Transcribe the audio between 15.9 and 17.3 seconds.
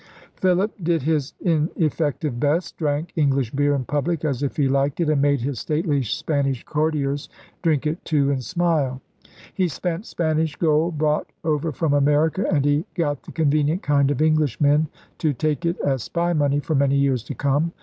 spy money for many years